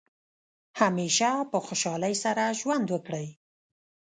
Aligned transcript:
همیشه 0.81 1.29
په 1.51 1.57
خوشحالۍ 1.65 2.13
سره 2.23 2.43
ژوند 2.59 2.87
وکړئ. 2.91 3.27